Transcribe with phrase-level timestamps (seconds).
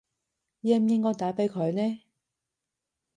[0.61, 2.01] 應唔應該打畀佢呢